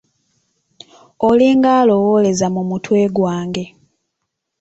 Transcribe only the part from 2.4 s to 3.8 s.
mu mutwe ggwange!